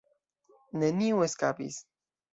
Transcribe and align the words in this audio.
Neniu 0.85 1.23
eskapis. 1.29 1.81